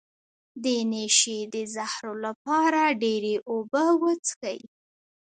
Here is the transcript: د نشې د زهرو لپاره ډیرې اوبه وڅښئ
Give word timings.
د 0.63 0.65
نشې 0.91 1.39
د 1.53 1.55
زهرو 1.75 2.13
لپاره 2.25 2.81
ډیرې 3.01 3.35
اوبه 3.51 3.85
وڅښئ 4.01 4.59